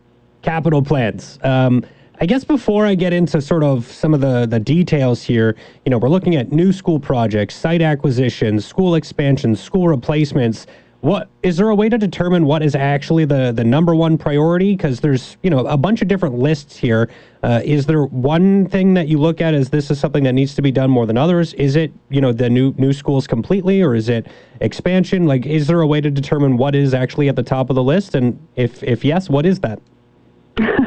Capital 0.42 0.82
plans. 0.82 1.40
Um, 1.44 1.84
I 2.20 2.26
guess 2.26 2.44
before 2.44 2.88
I 2.88 2.96
get 2.96 3.14
into 3.14 3.40
sort 3.42 3.64
of 3.64 3.86
some 3.86 4.12
of 4.12 4.22
the, 4.22 4.48
the 4.48 4.60
details 4.60 5.22
here, 5.22 5.56
you 5.86 5.92
know, 5.92 6.00
we're 6.00 6.10
looking 6.10 6.36
at 6.36 6.52
new 6.52 6.74
school 6.74 7.00
projects, 7.00 7.56
site 7.56 7.84
acquisitions, 7.84 8.66
school 8.66 8.96
expansions, 8.96 9.62
school 9.62 9.88
replacements. 9.88 10.66
What 11.02 11.30
is 11.44 11.58
there 11.58 11.70
a 11.70 11.76
way 11.76 11.90
to 11.90 11.98
determine 12.00 12.46
what 12.46 12.64
is 12.64 12.74
actually 12.74 13.26
the 13.26 13.52
the 13.52 13.64
number 13.64 13.94
one 13.94 14.18
priority? 14.18 14.76
Because 14.76 15.00
there's 15.00 15.38
you 15.44 15.52
know 15.52 15.60
a 15.68 15.78
bunch 15.78 16.02
of 16.02 16.08
different 16.08 16.40
lists 16.40 16.76
here. 16.76 17.08
Uh, 17.44 17.62
is 17.64 17.86
there 17.86 18.06
one 18.06 18.68
thing 18.68 18.96
that 18.96 19.08
you 19.08 19.20
look 19.20 19.40
at 19.40 19.54
as 19.54 19.70
this 19.70 19.92
is 19.92 20.00
something 20.00 20.24
that 20.24 20.34
needs 20.34 20.56
to 20.56 20.64
be 20.64 20.72
done 20.72 20.90
more 20.90 21.06
than 21.06 21.16
others? 21.16 21.54
Is 21.54 21.76
it 21.76 21.94
you 22.10 22.20
know 22.20 22.34
the 22.34 22.50
new 22.50 22.74
new 22.80 22.94
schools 22.94 23.28
completely, 23.28 23.84
or 23.84 23.94
is 23.94 24.10
it 24.10 24.26
expansion? 24.60 25.28
Like, 25.28 25.46
is 25.46 25.68
there 25.68 25.82
a 25.82 25.88
way 25.88 26.02
to 26.02 26.10
determine 26.10 26.58
what 26.58 26.74
is 26.74 26.96
actually 26.96 27.30
at 27.30 27.36
the 27.36 27.44
top 27.44 27.70
of 27.70 27.76
the 27.76 27.84
list? 27.84 28.16
And 28.16 28.40
if 28.56 28.82
if 28.82 29.06
yes, 29.06 29.30
what 29.30 29.46
is 29.46 29.60
that? 29.60 29.80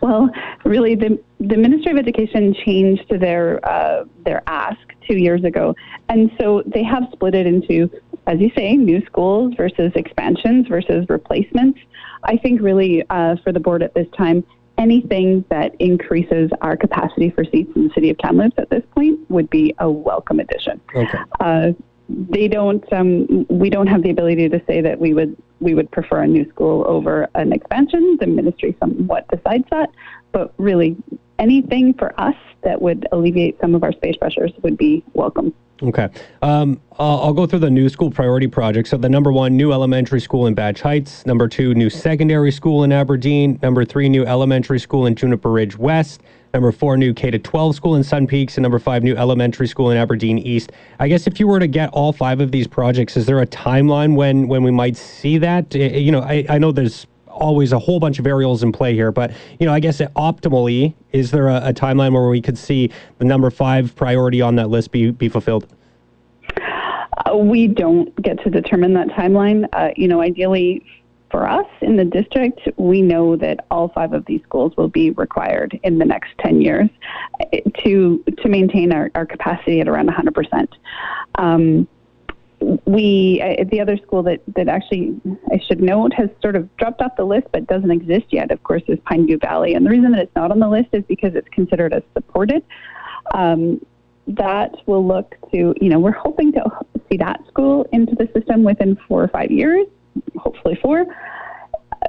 well, 0.00 0.30
really, 0.64 0.94
the, 0.94 1.22
the 1.40 1.56
Ministry 1.56 1.92
of 1.92 1.98
Education 1.98 2.54
changed 2.64 3.08
their 3.08 3.64
uh, 3.68 4.04
their 4.24 4.42
ask 4.46 4.78
two 5.08 5.16
years 5.16 5.44
ago, 5.44 5.74
and 6.08 6.30
so 6.40 6.62
they 6.66 6.82
have 6.84 7.04
split 7.12 7.34
it 7.34 7.46
into, 7.46 7.90
as 8.26 8.38
you 8.40 8.50
say, 8.56 8.76
new 8.76 9.04
schools 9.06 9.54
versus 9.56 9.92
expansions 9.94 10.68
versus 10.68 11.06
replacements. 11.08 11.80
I 12.24 12.36
think 12.36 12.60
really 12.60 13.04
uh, 13.10 13.36
for 13.42 13.52
the 13.52 13.60
board 13.60 13.82
at 13.82 13.94
this 13.94 14.06
time, 14.16 14.44
anything 14.76 15.44
that 15.50 15.74
increases 15.80 16.50
our 16.60 16.76
capacity 16.76 17.30
for 17.30 17.44
seats 17.44 17.70
in 17.74 17.88
the 17.88 17.94
city 17.94 18.10
of 18.10 18.18
Kamloops 18.18 18.54
at 18.58 18.70
this 18.70 18.84
point 18.94 19.18
would 19.30 19.50
be 19.50 19.74
a 19.78 19.90
welcome 19.90 20.40
addition. 20.40 20.80
Okay. 20.94 21.18
Uh, 21.40 21.72
they 22.08 22.48
don't. 22.48 22.90
Um, 22.92 23.46
we 23.48 23.70
don't 23.70 23.86
have 23.86 24.02
the 24.02 24.10
ability 24.10 24.48
to 24.48 24.62
say 24.66 24.80
that 24.80 24.98
we 24.98 25.14
would 25.14 25.36
we 25.60 25.74
would 25.74 25.90
prefer 25.90 26.22
a 26.22 26.26
new 26.26 26.48
school 26.48 26.84
over 26.86 27.28
an 27.34 27.52
expansion. 27.52 28.16
The 28.20 28.26
ministry 28.26 28.76
somewhat 28.80 29.26
decides 29.28 29.64
that, 29.70 29.90
but 30.32 30.52
really, 30.58 30.96
anything 31.38 31.94
for 31.94 32.18
us 32.18 32.36
that 32.62 32.80
would 32.80 33.06
alleviate 33.12 33.60
some 33.60 33.74
of 33.74 33.82
our 33.84 33.92
space 33.92 34.16
pressures 34.16 34.52
would 34.62 34.76
be 34.76 35.04
welcome. 35.14 35.52
Okay. 35.82 36.08
Um, 36.42 36.80
I'll, 36.98 37.20
I'll, 37.20 37.32
go 37.32 37.46
through 37.46 37.60
the 37.60 37.70
new 37.70 37.88
school 37.88 38.10
priority 38.10 38.48
projects. 38.48 38.90
So, 38.90 38.96
the 38.96 39.08
number 39.08 39.30
one, 39.30 39.56
new 39.56 39.72
elementary 39.72 40.20
school 40.20 40.46
in 40.46 40.54
Badge 40.54 40.80
Heights. 40.80 41.24
Number 41.24 41.46
two, 41.46 41.72
new 41.74 41.88
secondary 41.88 42.50
school 42.50 42.82
in 42.82 42.90
Aberdeen. 42.90 43.60
Number 43.62 43.84
three, 43.84 44.08
new 44.08 44.24
elementary 44.24 44.80
school 44.80 45.06
in 45.06 45.14
Juniper 45.14 45.50
Ridge 45.50 45.78
West. 45.78 46.22
Number 46.54 46.72
four, 46.72 46.96
new 46.96 47.12
K 47.12 47.30
to 47.30 47.38
12 47.38 47.74
school 47.74 47.94
in 47.94 48.02
Sun 48.02 48.26
Peaks, 48.26 48.56
and 48.56 48.62
number 48.62 48.78
five, 48.78 49.02
new 49.02 49.16
elementary 49.16 49.68
school 49.68 49.90
in 49.90 49.96
Aberdeen 49.96 50.38
East. 50.38 50.72
I 50.98 51.08
guess 51.08 51.26
if 51.26 51.38
you 51.38 51.46
were 51.46 51.58
to 51.58 51.66
get 51.66 51.90
all 51.90 52.12
five 52.12 52.40
of 52.40 52.52
these 52.52 52.66
projects, 52.66 53.16
is 53.16 53.26
there 53.26 53.40
a 53.40 53.46
timeline 53.46 54.14
when 54.14 54.48
when 54.48 54.62
we 54.62 54.70
might 54.70 54.96
see 54.96 55.38
that? 55.38 55.74
You 55.74 56.12
know, 56.12 56.20
I, 56.20 56.46
I 56.48 56.58
know 56.58 56.72
there's 56.72 57.06
always 57.28 57.72
a 57.72 57.78
whole 57.78 58.00
bunch 58.00 58.18
of 58.18 58.24
variables 58.24 58.62
in 58.62 58.72
play 58.72 58.94
here, 58.94 59.12
but 59.12 59.32
you 59.60 59.66
know, 59.66 59.72
I 59.72 59.80
guess 59.80 60.00
optimally, 60.00 60.94
is 61.12 61.30
there 61.30 61.48
a, 61.48 61.68
a 61.68 61.72
timeline 61.72 62.12
where 62.12 62.28
we 62.28 62.40
could 62.40 62.58
see 62.58 62.90
the 63.18 63.24
number 63.24 63.50
five 63.50 63.94
priority 63.94 64.40
on 64.40 64.56
that 64.56 64.70
list 64.70 64.90
be 64.90 65.10
be 65.10 65.28
fulfilled? 65.28 65.66
Uh, 67.26 67.36
we 67.36 67.66
don't 67.66 68.14
get 68.22 68.42
to 68.44 68.50
determine 68.50 68.94
that 68.94 69.08
timeline. 69.08 69.68
Uh, 69.72 69.90
you 69.96 70.08
know, 70.08 70.20
ideally, 70.20 70.84
for 71.30 71.48
us 71.48 71.66
in 71.82 71.96
the 71.96 72.04
district, 72.04 72.60
we 72.76 73.02
know 73.02 73.36
that 73.36 73.66
all 73.70 73.88
five 73.88 74.12
of 74.12 74.24
these 74.26 74.42
schools 74.42 74.72
will 74.76 74.88
be 74.88 75.10
required 75.12 75.78
in 75.82 75.98
the 75.98 76.04
next 76.04 76.30
10 76.40 76.60
years 76.60 76.88
eh, 77.52 77.60
to 77.84 78.24
to 78.38 78.48
maintain 78.48 78.92
our, 78.92 79.10
our 79.14 79.26
capacity 79.26 79.80
at 79.80 79.88
around 79.88 80.08
100%. 80.08 80.68
Um, 81.34 81.86
we 82.86 83.40
uh, 83.42 83.64
the 83.70 83.80
other 83.80 83.96
school 83.98 84.22
that 84.24 84.40
that 84.56 84.68
actually 84.68 85.20
I 85.52 85.60
should 85.68 85.80
note 85.80 86.12
has 86.14 86.28
sort 86.42 86.56
of 86.56 86.74
dropped 86.76 87.00
off 87.00 87.12
the 87.16 87.24
list 87.24 87.46
but 87.52 87.66
doesn't 87.66 87.90
exist 87.90 88.26
yet. 88.30 88.50
Of 88.50 88.62
course, 88.64 88.82
is 88.88 88.98
Pineview 89.00 89.40
Valley, 89.40 89.74
and 89.74 89.86
the 89.86 89.90
reason 89.90 90.10
that 90.12 90.20
it's 90.20 90.34
not 90.34 90.50
on 90.50 90.58
the 90.58 90.68
list 90.68 90.88
is 90.92 91.04
because 91.04 91.34
it's 91.34 91.48
considered 91.48 91.92
as 91.92 92.02
supported. 92.14 92.64
Um, 93.34 93.84
that 94.26 94.74
will 94.86 95.06
look 95.06 95.36
to 95.52 95.74
you 95.80 95.88
know 95.88 96.00
we're 96.00 96.10
hoping 96.10 96.52
to 96.52 96.62
see 97.10 97.16
that 97.18 97.40
school 97.46 97.86
into 97.92 98.14
the 98.14 98.28
system 98.34 98.64
within 98.64 98.98
four 99.06 99.22
or 99.22 99.28
five 99.28 99.50
years, 99.50 99.86
hopefully 100.36 100.78
four. 100.80 101.06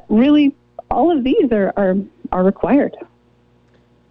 Really, 0.10 0.56
all 0.92 1.16
of 1.16 1.24
these 1.24 1.52
are 1.52 1.74
are, 1.78 1.96
are 2.32 2.44
required. 2.44 2.96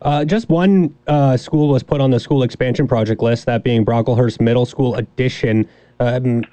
Uh, 0.02 0.25
just 0.25 0.49
one 0.49 0.95
uh, 1.09 1.37
school 1.37 1.69
was 1.69 1.83
put 1.83 2.00
on 2.00 2.11
the 2.11 2.21
school 2.21 2.45
expansion 2.45 2.87
project 2.87 3.21
list, 3.21 3.47
that 3.47 3.64
being 3.64 3.85
Brocklehurst 3.85 4.40
Middle 4.40 4.64
School 4.64 4.95
addition. 4.95 5.69
Um, 5.99 6.45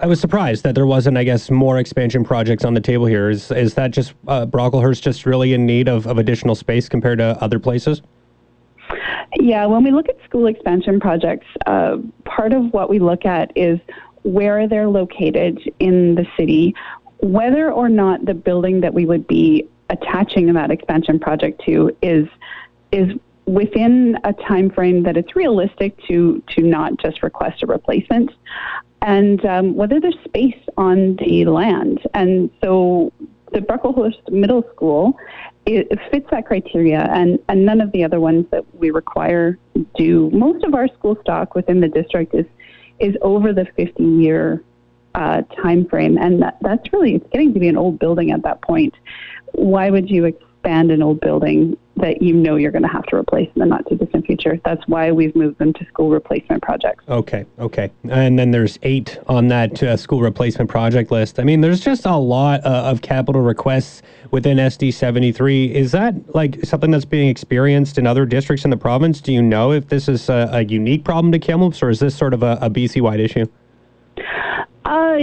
I 0.00 0.06
was 0.06 0.20
surprised 0.20 0.62
that 0.64 0.74
there 0.74 0.86
wasn't, 0.86 1.16
I 1.16 1.24
guess, 1.24 1.50
more 1.50 1.78
expansion 1.78 2.24
projects 2.24 2.64
on 2.64 2.74
the 2.74 2.80
table 2.80 3.06
here. 3.06 3.30
Is 3.30 3.50
is 3.50 3.74
that 3.74 3.90
just 3.90 4.14
uh, 4.28 4.46
Brocklehurst 4.46 5.02
just 5.02 5.26
really 5.26 5.54
in 5.54 5.66
need 5.66 5.88
of, 5.88 6.06
of 6.06 6.18
additional 6.18 6.54
space 6.54 6.88
compared 6.88 7.18
to 7.18 7.42
other 7.42 7.58
places? 7.58 8.02
Yeah, 9.40 9.66
when 9.66 9.84
we 9.84 9.90
look 9.90 10.08
at 10.08 10.16
school 10.24 10.46
expansion 10.46 11.00
projects, 11.00 11.46
uh, 11.66 11.98
part 12.24 12.52
of 12.52 12.72
what 12.72 12.88
we 12.88 12.98
look 12.98 13.26
at 13.26 13.52
is 13.56 13.78
where 14.28 14.68
they're 14.68 14.88
located 14.88 15.58
in 15.78 16.14
the 16.14 16.26
city, 16.36 16.74
whether 17.20 17.72
or 17.72 17.88
not 17.88 18.24
the 18.26 18.34
building 18.34 18.80
that 18.82 18.92
we 18.92 19.06
would 19.06 19.26
be 19.26 19.66
attaching 19.88 20.52
that 20.52 20.70
expansion 20.70 21.18
project 21.18 21.62
to 21.64 21.96
is 22.02 22.28
is 22.92 23.08
within 23.46 24.18
a 24.24 24.32
time 24.34 24.70
frame 24.70 25.02
that 25.02 25.16
it's 25.16 25.34
realistic 25.34 25.96
to 26.06 26.42
to 26.54 26.62
not 26.62 26.92
just 26.98 27.22
request 27.22 27.62
a 27.62 27.66
replacement 27.66 28.30
and 29.00 29.44
um, 29.46 29.74
whether 29.74 29.98
there's 29.98 30.18
space 30.24 30.58
on 30.76 31.16
the 31.16 31.46
land. 31.46 32.00
And 32.14 32.50
so 32.62 33.12
the 33.52 33.60
Brocklehurst 33.60 34.30
Middle 34.30 34.62
School 34.74 35.16
it, 35.64 35.86
it 35.90 35.98
fits 36.10 36.26
that 36.30 36.46
criteria 36.46 37.00
and, 37.12 37.38
and 37.48 37.64
none 37.64 37.80
of 37.80 37.92
the 37.92 38.04
other 38.04 38.20
ones 38.20 38.46
that 38.50 38.64
we 38.74 38.90
require 38.90 39.58
do. 39.96 40.30
Most 40.30 40.64
of 40.64 40.74
our 40.74 40.88
school 40.88 41.16
stock 41.20 41.54
within 41.54 41.80
the 41.80 41.88
district 41.88 42.34
is 42.34 42.46
is 43.00 43.16
over 43.22 43.52
the 43.52 43.66
50 43.76 44.02
year 44.02 44.62
uh, 45.14 45.42
time 45.62 45.86
frame 45.86 46.18
and 46.18 46.42
that, 46.42 46.58
that's 46.60 46.92
really 46.92 47.14
it's 47.14 47.26
getting 47.32 47.52
to 47.54 47.60
be 47.60 47.68
an 47.68 47.76
old 47.76 47.98
building 47.98 48.30
at 48.30 48.42
that 48.42 48.62
point. 48.62 48.94
Why 49.52 49.90
would 49.90 50.10
you 50.10 50.26
expand 50.58 50.90
an 50.90 51.02
old 51.02 51.20
building 51.20 51.76
that 51.96 52.22
you 52.22 52.32
know 52.32 52.56
you're 52.56 52.70
going 52.70 52.82
to 52.82 52.88
have 52.88 53.04
to 53.04 53.16
replace 53.16 53.50
in 53.54 53.60
the 53.60 53.66
not 53.66 53.88
too 53.88 53.96
distant 53.96 54.24
future. 54.24 54.60
That's 54.64 54.86
why 54.86 55.10
we've 55.10 55.34
moved 55.34 55.58
them 55.58 55.72
to 55.72 55.84
school 55.86 56.10
replacement 56.10 56.62
projects. 56.62 57.04
Okay, 57.08 57.44
okay. 57.58 57.90
And 58.08 58.38
then 58.38 58.52
there's 58.52 58.78
eight 58.82 59.18
on 59.26 59.48
that 59.48 59.82
uh, 59.82 59.96
school 59.96 60.20
replacement 60.20 60.70
project 60.70 61.10
list. 61.10 61.40
I 61.40 61.44
mean, 61.44 61.60
there's 61.60 61.80
just 61.80 62.06
a 62.06 62.16
lot 62.16 62.64
uh, 62.64 62.84
of 62.84 63.02
capital 63.02 63.40
requests 63.40 64.02
within 64.30 64.58
SD 64.58 64.94
73. 64.94 65.74
Is 65.74 65.90
that 65.92 66.34
like 66.34 66.64
something 66.64 66.90
that's 66.90 67.04
being 67.04 67.28
experienced 67.28 67.98
in 67.98 68.06
other 68.06 68.26
districts 68.26 68.64
in 68.64 68.70
the 68.70 68.76
province? 68.76 69.20
Do 69.20 69.32
you 69.32 69.42
know 69.42 69.72
if 69.72 69.88
this 69.88 70.08
is 70.08 70.28
a, 70.28 70.48
a 70.52 70.64
unique 70.64 71.04
problem 71.04 71.32
to 71.32 71.38
Kamloops 71.38 71.82
or 71.82 71.90
is 71.90 71.98
this 71.98 72.16
sort 72.16 72.34
of 72.34 72.42
a, 72.42 72.58
a 72.60 72.70
BC 72.70 73.00
wide 73.00 73.20
issue? 73.20 73.46
Uh, 74.84 75.18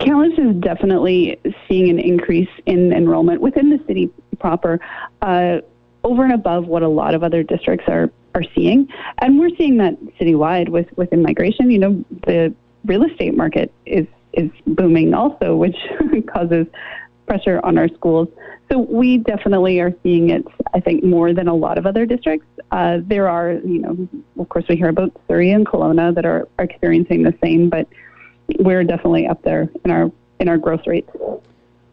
Kamloops 0.00 0.38
is 0.38 0.54
definitely 0.60 1.40
seeing 1.66 1.88
an 1.88 1.98
increase 1.98 2.48
in 2.66 2.92
enrollment 2.92 3.40
within 3.40 3.70
the 3.70 3.82
city 3.86 4.10
proper, 4.40 4.80
uh, 5.22 5.58
over 6.02 6.24
and 6.24 6.32
above 6.32 6.66
what 6.66 6.82
a 6.82 6.88
lot 6.88 7.14
of 7.14 7.22
other 7.22 7.42
districts 7.42 7.84
are 7.88 8.10
are 8.34 8.44
seeing, 8.54 8.88
and 9.18 9.38
we're 9.38 9.54
seeing 9.56 9.76
that 9.78 10.00
citywide 10.20 10.68
with 10.68 10.86
with 10.96 11.12
immigration. 11.12 11.70
You 11.70 11.78
know, 11.78 12.04
the 12.26 12.54
real 12.84 13.04
estate 13.04 13.36
market 13.36 13.72
is 13.86 14.06
is 14.32 14.50
booming 14.66 15.14
also, 15.14 15.56
which 15.56 15.76
causes 16.32 16.66
pressure 17.26 17.60
on 17.62 17.78
our 17.78 17.88
schools. 17.88 18.28
So 18.70 18.78
we 18.78 19.18
definitely 19.18 19.80
are 19.80 19.92
seeing 20.02 20.30
it. 20.30 20.44
I 20.74 20.80
think 20.80 21.04
more 21.04 21.32
than 21.32 21.48
a 21.48 21.54
lot 21.54 21.78
of 21.78 21.86
other 21.86 22.06
districts. 22.06 22.46
Uh, 22.70 22.98
there 23.02 23.28
are, 23.28 23.52
you 23.52 23.80
know, 23.80 24.08
of 24.38 24.48
course, 24.48 24.64
we 24.68 24.76
hear 24.76 24.88
about 24.88 25.12
Surrey 25.26 25.50
and 25.50 25.66
Kelowna 25.66 26.14
that 26.14 26.24
are, 26.24 26.48
are 26.58 26.64
experiencing 26.64 27.22
the 27.22 27.34
same, 27.42 27.68
but 27.68 27.88
we're 28.58 28.84
definitely 28.84 29.26
up 29.26 29.42
there 29.42 29.68
in 29.84 29.90
our 29.90 30.10
in 30.38 30.48
our 30.48 30.58
growth 30.58 30.86
rates. 30.86 31.10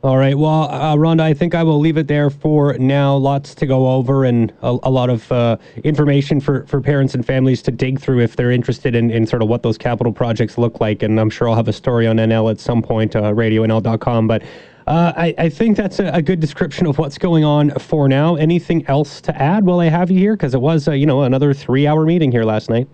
All 0.07 0.17
right. 0.17 0.37
Well, 0.37 0.69
uh, 0.71 0.95
Rhonda, 0.95 1.19
I 1.19 1.33
think 1.33 1.53
I 1.53 1.63
will 1.63 1.81
leave 1.81 1.97
it 1.97 2.07
there 2.07 2.29
for 2.29 2.77
now. 2.77 3.13
Lots 3.17 3.53
to 3.55 3.65
go 3.65 3.89
over 3.91 4.23
and 4.23 4.53
a, 4.61 4.77
a 4.83 4.89
lot 4.89 5.09
of 5.09 5.29
uh, 5.33 5.57
information 5.83 6.39
for, 6.39 6.65
for 6.65 6.79
parents 6.79 7.13
and 7.13 7.25
families 7.25 7.61
to 7.63 7.71
dig 7.71 7.99
through 7.99 8.21
if 8.21 8.37
they're 8.37 8.51
interested 8.51 8.95
in, 8.95 9.11
in 9.11 9.27
sort 9.27 9.41
of 9.41 9.49
what 9.49 9.63
those 9.63 9.77
capital 9.77 10.13
projects 10.13 10.57
look 10.57 10.79
like. 10.79 11.03
And 11.03 11.19
I'm 11.19 11.29
sure 11.29 11.49
I'll 11.49 11.57
have 11.57 11.67
a 11.67 11.73
story 11.73 12.07
on 12.07 12.15
NL 12.15 12.49
at 12.49 12.57
some 12.57 12.81
point, 12.81 13.17
uh, 13.17 13.33
radionl.com. 13.33 14.27
But 14.29 14.43
uh, 14.87 15.11
I, 15.17 15.35
I, 15.37 15.49
think 15.49 15.75
that's 15.75 15.99
a, 15.99 16.07
a, 16.13 16.21
good 16.21 16.39
description 16.39 16.87
of 16.87 16.97
what's 16.97 17.17
going 17.17 17.43
on 17.43 17.71
for 17.71 18.07
now. 18.07 18.35
Anything 18.35 18.87
else 18.87 19.19
to 19.19 19.35
add 19.35 19.65
while 19.65 19.81
I 19.81 19.89
have 19.89 20.09
you 20.09 20.19
here? 20.19 20.37
Because 20.37 20.53
it 20.53 20.61
was, 20.61 20.87
uh, 20.87 20.93
you 20.93 21.05
know, 21.05 21.23
another 21.23 21.53
three 21.53 21.85
hour 21.85 22.05
meeting 22.05 22.31
here 22.31 22.45
last 22.45 22.69
night. 22.69 22.87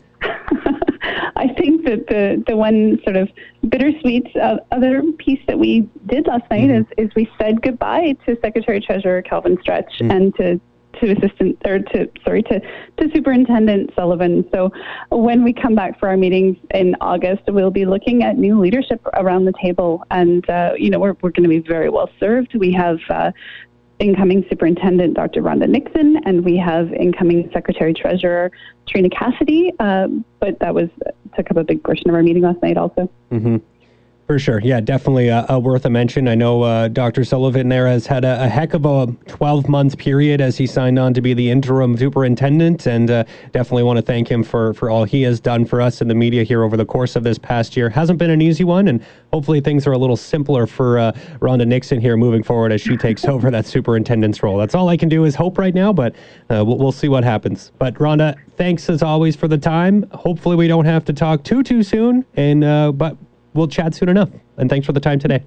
I 1.36 1.48
think 1.48 1.86
that 1.86 2.08
the 2.08 2.44
the 2.48 2.56
one 2.56 3.00
sort 3.04 3.16
of 3.16 3.30
bittersweet 3.68 4.36
uh, 4.36 4.58
other 4.72 5.02
piece 5.18 5.40
that 5.48 5.58
we 5.58 5.90
did 6.06 6.28
last 6.28 6.50
night 6.52 6.70
mm-hmm. 6.70 6.94
is 6.98 7.10
is 7.10 7.16
we 7.16 7.30
said 7.40 7.62
goodbye 7.62 8.16
to 8.26 8.38
Secretary 8.42 8.80
Treasurer 8.80 9.22
Kelvin 9.22 9.58
Stretch 9.62 9.92
mm-hmm. 10.00 10.12
and 10.12 10.36
to 10.36 10.60
to 11.00 11.12
assistant 11.12 11.58
or 11.66 11.80
to 11.80 12.10
sorry 12.24 12.44
to 12.44 12.60
to 12.60 13.10
superintendent 13.14 13.92
Sullivan. 13.96 14.48
So 14.52 14.72
when 15.10 15.44
we 15.44 15.54
come 15.54 15.76
back 15.76 16.00
for 16.00 16.10
our 16.10 16.18
meetings 16.18 16.58
in 16.74 16.96
August, 17.02 17.44
we'll 17.48 17.72
be 17.72 17.86
looking 17.86 18.24
at 18.24 18.38
new 18.38 18.60
leadership 18.60 19.02
around 19.16 19.46
the 19.46 19.54
table, 19.62 20.04
and 20.12 20.48
uh, 20.50 20.74
you 20.78 20.90
know 20.90 21.00
we're 21.00 21.16
we're 21.22 21.32
going 21.32 21.44
to 21.44 21.50
be 21.50 21.60
very 21.60 21.90
well 21.90 22.10
served. 22.20 22.56
We 22.56 22.72
have 22.74 23.00
uh, 23.10 23.32
incoming 24.04 24.46
superintendent 24.50 25.14
Dr. 25.14 25.42
Rhonda 25.42 25.68
Nixon, 25.68 26.18
and 26.26 26.44
we 26.44 26.58
have 26.58 26.92
incoming 26.94 27.50
secretary 27.54 27.94
treasurer 27.94 28.52
Trina 28.88 29.10
Cassidy. 29.10 29.72
Uh, 29.80 30.08
but 30.40 30.60
that 30.60 30.76
was 30.76 30.90
took 31.36 31.50
up 31.50 31.58
a 31.58 31.64
big 31.64 31.82
portion 31.84 32.10
of 32.10 32.16
our 32.16 32.22
meeting 32.22 32.44
last 32.44 32.62
night, 32.62 32.78
also. 32.78 33.10
Mm-hmm. 33.32 33.58
For 34.28 34.40
sure. 34.40 34.62
Yeah, 34.62 34.80
definitely 34.80 35.30
uh, 35.30 35.54
uh, 35.54 35.60
worth 35.60 35.84
a 35.84 35.90
mention. 35.90 36.30
I 36.30 36.36
know 36.36 36.62
uh, 36.62 36.88
Dr. 36.88 37.26
Sullivan 37.26 37.68
there 37.68 37.88
has 37.88 38.08
had 38.08 38.24
a, 38.24 38.46
a, 38.46 38.48
heck 38.48 38.74
of 38.74 38.86
a 38.86 39.08
12 39.28 39.68
month 39.68 39.98
period 39.98 40.40
as 40.40 40.58
he 40.58 40.66
signed 40.66 40.98
on 40.98 41.14
to 41.14 41.22
be 41.22 41.34
the 41.34 41.52
interim 41.52 41.98
superintendent, 41.98 42.86
and 42.86 43.12
uh, 43.12 43.26
definitely 43.52 43.84
want 43.84 43.98
to 43.98 44.02
thank 44.02 44.30
him 44.32 44.42
for, 44.42 44.74
for 44.76 44.90
all 44.90 45.04
he 45.04 45.24
has 45.24 45.42
done 45.42 45.66
for 45.66 45.82
us 45.82 46.02
in 46.02 46.08
the 46.08 46.16
media 46.16 46.44
here 46.44 46.64
over 46.64 46.78
the 46.78 46.86
course 46.86 47.18
of 47.18 47.24
this 47.24 47.38
past 47.38 47.76
year. 47.76 47.90
Hasn't 47.90 48.18
been 48.18 48.30
an 48.30 48.42
easy 48.42 48.64
one, 48.64 48.88
and 48.88 49.04
hopefully 49.34 49.60
things 49.60 49.86
are 49.86 49.92
a 49.92 49.98
little 49.98 50.16
simpler 50.16 50.68
for 50.68 51.00
uh, 51.00 51.12
Rhonda 51.42 51.68
Nixon 51.68 52.00
here 52.00 52.16
moving 52.16 52.44
forward 52.44 52.72
as 52.72 52.80
she 52.80 52.96
takes 52.96 53.26
over 53.28 53.52
that 53.52 53.66
superintendent's 53.66 54.42
role. 54.42 54.58
That's 54.58 54.74
all 54.74 54.88
I 54.88 54.96
can 54.96 55.10
do 55.10 55.26
is 55.26 55.36
hope 55.36 55.58
right 55.58 55.76
now, 55.76 55.92
but 55.92 56.16
uh, 56.50 56.64
we'll, 56.66 56.78
we'll 56.78 56.92
see 56.94 57.10
what 57.10 57.26
happens. 57.26 57.74
But 57.78 57.96
Rhonda, 57.96 58.38
thanks 58.56 58.90
as 58.90 59.04
always 59.04 59.36
for 59.36 59.50
the 59.50 59.58
time. 59.58 60.10
Hopefully 60.14 60.56
we 60.56 60.70
don't 60.70 60.86
have 60.86 61.04
to 61.06 61.14
talk 61.14 61.44
too, 61.44 61.62
too 61.62 61.84
soon, 61.84 62.26
and 62.36 62.98
but 62.98 63.18
we'll 63.54 63.68
chat 63.68 63.94
soon 63.96 64.10
enough. 64.10 64.30
And 64.58 64.70
thanks 64.70 64.86
for 64.86 64.94
the 64.94 65.00
time 65.00 65.20
today. 65.20 65.44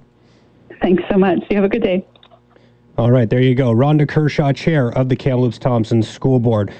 Thanks 0.81 1.03
so 1.09 1.17
much. 1.17 1.39
You 1.49 1.55
have 1.57 1.65
a 1.65 1.69
good 1.69 1.83
day. 1.83 2.05
All 2.97 3.11
right, 3.11 3.29
there 3.29 3.41
you 3.41 3.53
go. 3.53 3.73
Rhonda 3.73 4.07
Kershaw, 4.07 4.51
chair 4.53 4.89
of 4.89 5.09
the 5.09 5.15
Kamloops 5.15 5.59
Thompson 5.59 6.01
School 6.01 6.39
Board. 6.39 6.73